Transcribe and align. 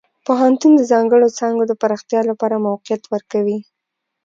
پوهنتون 0.25 0.71
د 0.75 0.81
ځانګړو 0.91 1.27
څانګو 1.37 1.63
د 1.67 1.73
پراختیا 1.81 2.21
لپاره 2.29 2.61
موقعیت 2.67 3.03
ورکوي. 3.13 3.59